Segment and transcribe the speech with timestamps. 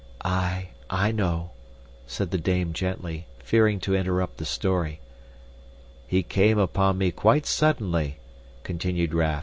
[0.25, 1.51] "Aye, I know,"
[2.07, 4.99] said the dame gently, fearing to interrupt the story.
[6.07, 8.17] "He came upon me quite suddenly,"
[8.63, 9.39] continued Raff.